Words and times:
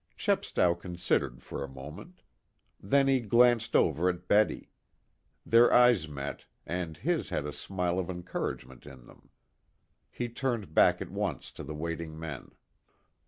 Chepstow 0.17 0.73
considered 0.73 1.43
for 1.43 1.63
a 1.63 1.67
moment. 1.67 2.23
Then 2.79 3.07
he 3.07 3.19
glanced 3.19 3.75
over 3.75 4.09
at 4.09 4.27
Betty. 4.27 4.71
Their 5.45 5.71
eyes 5.71 6.07
met, 6.07 6.47
and 6.65 6.97
his 6.97 7.29
had 7.29 7.45
a 7.45 7.53
smile 7.53 7.99
of 7.99 8.09
encouragement 8.09 8.87
in 8.87 9.05
them. 9.05 9.29
He 10.09 10.27
turned 10.27 10.73
back 10.73 11.03
at 11.03 11.11
once 11.11 11.51
to 11.51 11.63
the 11.63 11.75
waiting 11.75 12.19
men. 12.19 12.49